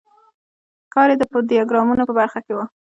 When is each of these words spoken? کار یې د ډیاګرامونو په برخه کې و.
کار 0.93 1.07
یې 1.11 1.15
د 1.19 1.23
ډیاګرامونو 1.49 2.03
په 2.09 2.13
برخه 2.19 2.39
کې 2.45 2.53
و. 2.55 2.59